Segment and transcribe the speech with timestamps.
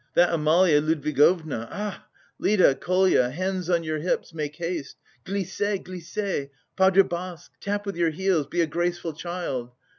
[0.15, 2.07] "That Amalia Ludwigovna, ah!
[2.39, 4.95] Lida, Kolya, hands on your hips, make haste!
[5.27, 6.49] Glissez, glissez!
[6.75, 7.51] pas de basque!
[7.61, 9.73] Tap with your heels, be a graceful child!